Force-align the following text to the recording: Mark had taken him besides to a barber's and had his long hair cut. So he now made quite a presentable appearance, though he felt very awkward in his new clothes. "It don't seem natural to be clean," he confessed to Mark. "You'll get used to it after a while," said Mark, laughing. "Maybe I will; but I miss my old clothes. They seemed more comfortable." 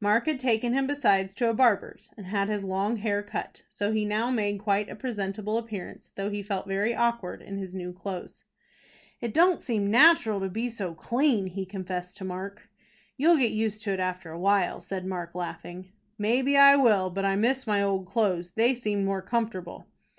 Mark 0.00 0.24
had 0.24 0.38
taken 0.40 0.72
him 0.72 0.86
besides 0.86 1.34
to 1.34 1.50
a 1.50 1.52
barber's 1.52 2.08
and 2.16 2.28
had 2.28 2.48
his 2.48 2.64
long 2.64 2.96
hair 2.96 3.22
cut. 3.22 3.60
So 3.68 3.92
he 3.92 4.06
now 4.06 4.30
made 4.30 4.58
quite 4.58 4.88
a 4.88 4.96
presentable 4.96 5.58
appearance, 5.58 6.12
though 6.16 6.30
he 6.30 6.42
felt 6.42 6.66
very 6.66 6.94
awkward 6.94 7.42
in 7.42 7.58
his 7.58 7.74
new 7.74 7.92
clothes. 7.92 8.44
"It 9.20 9.34
don't 9.34 9.60
seem 9.60 9.90
natural 9.90 10.40
to 10.40 10.48
be 10.48 10.70
clean," 10.96 11.48
he 11.48 11.66
confessed 11.66 12.16
to 12.16 12.24
Mark. 12.24 12.70
"You'll 13.18 13.36
get 13.36 13.50
used 13.50 13.82
to 13.82 13.92
it 13.92 14.00
after 14.00 14.30
a 14.30 14.38
while," 14.40 14.80
said 14.80 15.04
Mark, 15.04 15.34
laughing. 15.34 15.92
"Maybe 16.16 16.56
I 16.56 16.76
will; 16.76 17.10
but 17.10 17.26
I 17.26 17.36
miss 17.36 17.66
my 17.66 17.82
old 17.82 18.06
clothes. 18.06 18.52
They 18.52 18.72
seemed 18.72 19.04
more 19.04 19.20
comfortable." 19.20 19.84